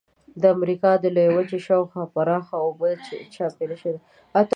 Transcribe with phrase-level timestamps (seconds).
[0.41, 2.89] د امریکا د لویې وچې شاو خوا پراخه اوبه
[3.33, 4.03] چاپېره شوې دي.